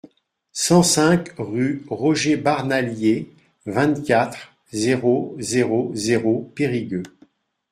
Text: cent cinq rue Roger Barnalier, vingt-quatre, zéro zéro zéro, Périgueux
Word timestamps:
cent 0.53 0.81
cinq 0.81 1.29
rue 1.37 1.83
Roger 1.87 2.35
Barnalier, 2.35 3.31
vingt-quatre, 3.67 4.51
zéro 4.71 5.35
zéro 5.37 5.91
zéro, 5.93 6.51
Périgueux 6.55 7.03